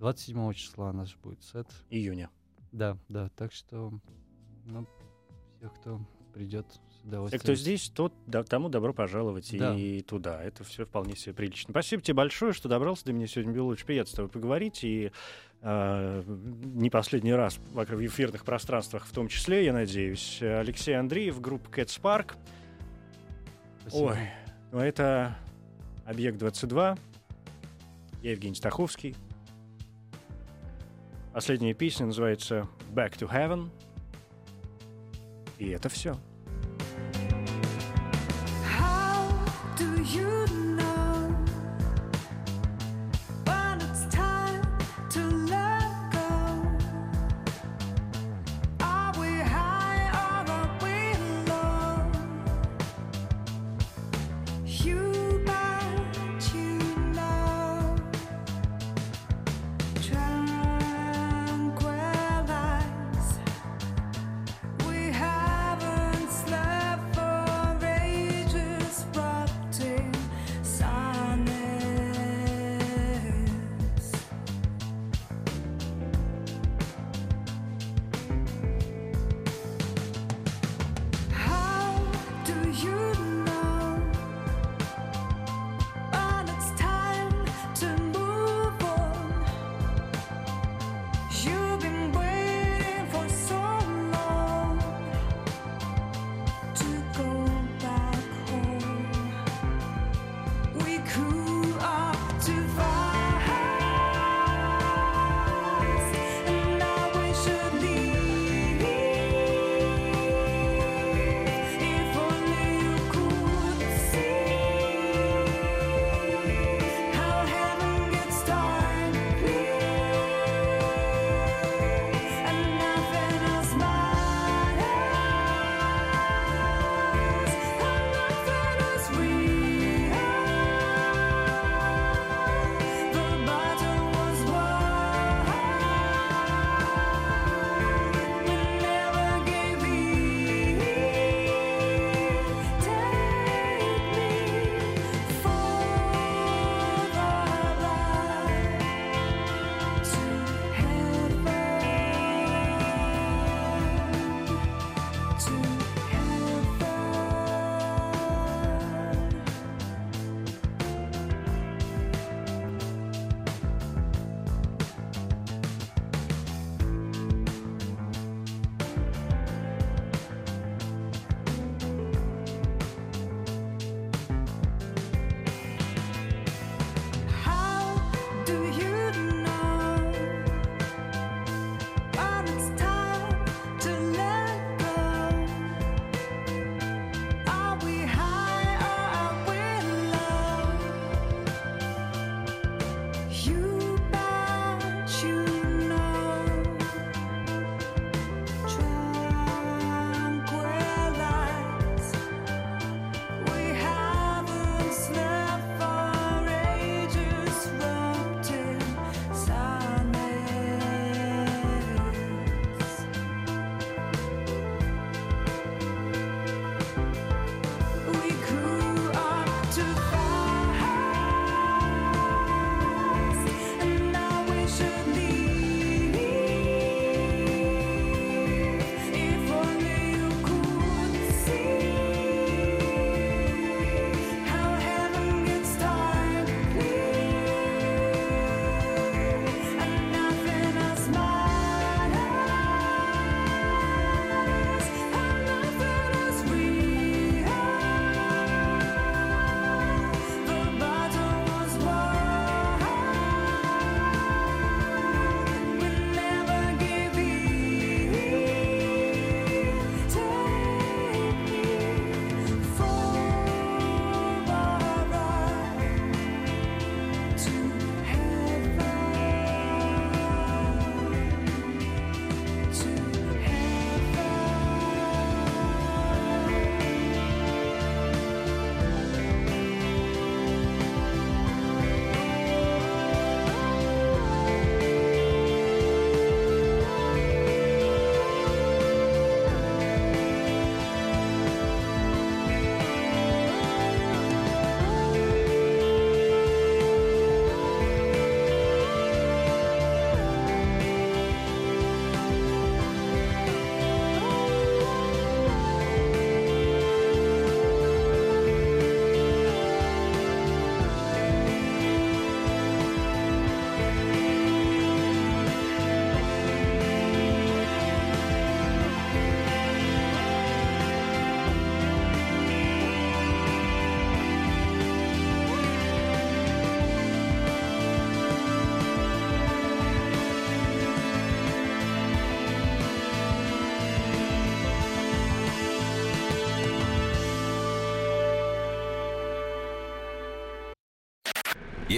[0.00, 1.66] 27 числа наш будет сет.
[1.90, 2.30] Июня.
[2.72, 3.28] Да, да.
[3.36, 3.92] Так что
[4.66, 4.86] ну,
[5.56, 6.00] всех, кто
[6.32, 6.66] придет
[7.04, 7.40] удовольствием.
[7.40, 9.74] кто здесь, тот, да, тому добро пожаловать Да.
[9.74, 10.42] и туда.
[10.42, 11.72] Это все вполне себе прилично.
[11.72, 13.52] Спасибо тебе большое, что добрался до меня сегодня.
[13.52, 14.84] Было очень приятно с тобой поговорить.
[14.84, 15.10] И
[15.62, 20.38] э, не последний раз в эфирных пространствах в том числе, я надеюсь.
[20.42, 22.34] Алексей Андреев, группа Cats Park.
[23.82, 24.10] Спасибо.
[24.10, 24.18] Ой,
[24.72, 25.36] ну это
[26.06, 26.98] «Объект-22».
[28.22, 29.16] Я Евгений Стаховский.
[31.32, 33.70] Последняя песня называется «Back to Heaven».
[35.58, 36.16] И это все.